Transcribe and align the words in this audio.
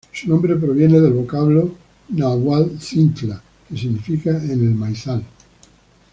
Su 0.11 0.27
nombre 0.29 0.55
proviene 0.55 0.99
del 0.99 1.13
vocablo 1.13 1.75
náhuatl 2.09 2.71
"Cin-tla", 2.79 3.39
que 3.69 3.77
significa 3.77 4.31
""En 4.31 4.49
el 4.67 4.71
maizal"". 4.73 5.23